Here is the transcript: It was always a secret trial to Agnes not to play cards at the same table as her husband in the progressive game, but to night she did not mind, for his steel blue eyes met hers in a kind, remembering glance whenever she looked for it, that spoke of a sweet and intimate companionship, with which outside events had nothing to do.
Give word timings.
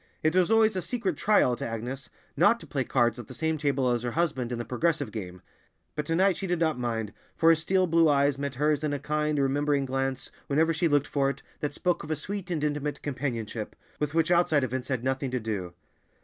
It 0.23 0.35
was 0.35 0.49
always 0.49 0.75
a 0.75 0.81
secret 0.81 1.15
trial 1.15 1.55
to 1.55 1.63
Agnes 1.67 2.09
not 2.35 2.59
to 2.59 2.65
play 2.65 2.83
cards 2.83 3.19
at 3.19 3.27
the 3.27 3.35
same 3.35 3.59
table 3.59 3.87
as 3.91 4.01
her 4.01 4.13
husband 4.17 4.51
in 4.51 4.57
the 4.57 4.65
progressive 4.65 5.11
game, 5.11 5.43
but 5.95 6.07
to 6.07 6.15
night 6.15 6.37
she 6.37 6.47
did 6.47 6.57
not 6.57 6.79
mind, 6.79 7.13
for 7.37 7.51
his 7.51 7.59
steel 7.59 7.85
blue 7.85 8.09
eyes 8.09 8.39
met 8.39 8.55
hers 8.55 8.83
in 8.83 8.93
a 8.93 8.99
kind, 8.99 9.37
remembering 9.37 9.85
glance 9.85 10.31
whenever 10.47 10.73
she 10.73 10.87
looked 10.87 11.05
for 11.05 11.29
it, 11.29 11.43
that 11.59 11.75
spoke 11.75 12.03
of 12.03 12.09
a 12.09 12.15
sweet 12.15 12.49
and 12.49 12.63
intimate 12.63 13.03
companionship, 13.03 13.75
with 13.99 14.15
which 14.15 14.31
outside 14.31 14.63
events 14.63 14.87
had 14.87 15.03
nothing 15.03 15.29
to 15.29 15.39
do. 15.39 15.75